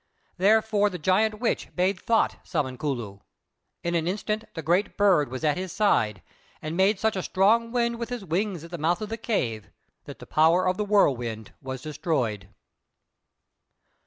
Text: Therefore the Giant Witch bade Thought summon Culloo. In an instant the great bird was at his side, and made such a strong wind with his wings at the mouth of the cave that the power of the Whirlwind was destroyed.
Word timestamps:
Therefore 0.37 0.89
the 0.89 0.97
Giant 0.97 1.39
Witch 1.39 1.69
bade 1.75 1.99
Thought 2.01 2.37
summon 2.43 2.75
Culloo. 2.75 3.19
In 3.83 3.93
an 3.93 4.07
instant 4.07 4.45
the 4.55 4.63
great 4.63 4.97
bird 4.97 5.29
was 5.29 5.43
at 5.43 5.57
his 5.57 5.71
side, 5.71 6.23
and 6.59 6.75
made 6.75 6.97
such 6.97 7.15
a 7.15 7.21
strong 7.21 7.71
wind 7.71 7.99
with 7.99 8.09
his 8.09 8.25
wings 8.25 8.63
at 8.63 8.71
the 8.71 8.79
mouth 8.79 9.01
of 9.03 9.09
the 9.09 9.15
cave 9.17 9.69
that 10.05 10.17
the 10.17 10.25
power 10.25 10.67
of 10.67 10.77
the 10.77 10.85
Whirlwind 10.85 11.53
was 11.61 11.83
destroyed. 11.83 12.49